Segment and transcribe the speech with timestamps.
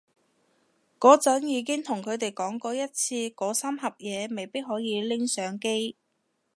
[0.99, 5.95] 嗰陣已經同佢哋講過一次嗰三盒嘢未必可以拎上機